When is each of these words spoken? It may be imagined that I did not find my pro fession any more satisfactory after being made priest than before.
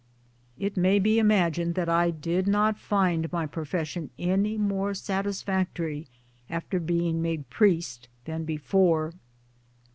It 0.57 0.77
may 0.77 0.97
be 0.97 1.19
imagined 1.19 1.75
that 1.75 1.87
I 1.87 2.09
did 2.09 2.47
not 2.47 2.79
find 2.79 3.31
my 3.31 3.45
pro 3.45 3.65
fession 3.65 4.09
any 4.17 4.57
more 4.57 4.95
satisfactory 4.95 6.07
after 6.49 6.79
being 6.79 7.21
made 7.21 7.51
priest 7.51 8.07
than 8.25 8.43
before. 8.43 9.13